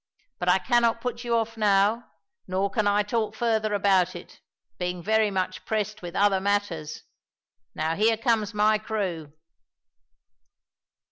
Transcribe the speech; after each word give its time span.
But 0.39 0.49
I 0.49 0.57
cannot 0.57 0.99
put 0.99 1.23
you 1.23 1.35
off 1.35 1.57
now, 1.57 2.09
nor 2.47 2.71
can 2.71 2.87
I 2.87 3.03
talk 3.03 3.35
further 3.35 3.75
about 3.75 4.15
it, 4.15 4.41
being 4.79 5.03
very 5.03 5.29
much 5.29 5.63
pressed 5.63 6.01
with 6.01 6.15
other 6.15 6.39
matters. 6.41 7.03
Now 7.75 7.93
here 7.93 8.17
comes 8.17 8.51
my 8.55 8.79
crew." 8.79 9.31